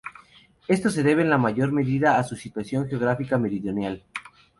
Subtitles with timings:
[0.67, 4.03] Esto se debe en mayor medida a su situación geográfica meridional.